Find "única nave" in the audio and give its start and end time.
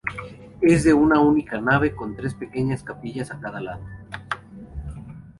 1.19-1.93